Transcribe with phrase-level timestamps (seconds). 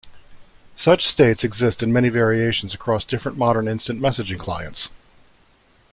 [0.77, 4.89] Such states exist in many variations across different modern instant messaging clients.